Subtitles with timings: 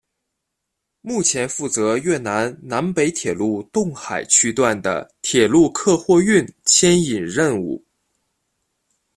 [1.01, 7.85] 目前负责越南南北铁路洞海区段的铁路客货运牵引任务。